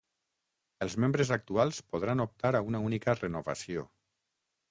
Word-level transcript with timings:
Els 0.85 0.95
membres 1.03 1.31
actuals 1.35 1.81
podran 1.91 2.25
optar 2.25 2.53
a 2.59 2.63
una 2.71 2.81
única 2.89 3.17
renovació. 3.21 3.87